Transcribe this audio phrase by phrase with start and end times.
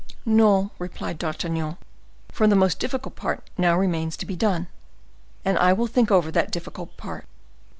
[0.25, 1.77] "No," replied D'Artagnan;
[2.31, 4.65] "for the most difficult part now remains to be done,
[5.45, 7.27] and I will think over that difficult part."